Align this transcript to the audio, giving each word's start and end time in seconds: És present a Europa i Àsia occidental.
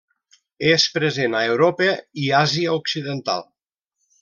És 0.69 0.85
present 0.95 1.35
a 1.39 1.43
Europa 1.51 1.91
i 2.23 2.33
Àsia 2.41 2.75
occidental. 2.81 3.47